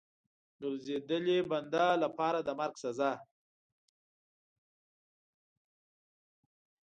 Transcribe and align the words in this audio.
ګرځېدلي 0.59 1.37
بنده 1.49 1.85
لپاره 2.03 2.39
د 2.43 2.49
مرګ 2.59 2.75
سزا. 2.83 3.11